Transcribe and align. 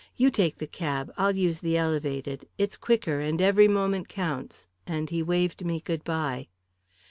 "You 0.17 0.31
take 0.31 0.57
the 0.57 0.65
cab. 0.65 1.13
I'll 1.15 1.35
use 1.35 1.59
the 1.59 1.77
elevated. 1.77 2.47
It's 2.57 2.75
quicker, 2.75 3.19
and 3.19 3.39
every 3.39 3.67
moment 3.67 4.09
counts," 4.09 4.65
and 4.87 5.07
he 5.07 5.21
waved 5.21 5.63
me 5.63 5.79
good 5.79 6.03
bye. 6.03 6.47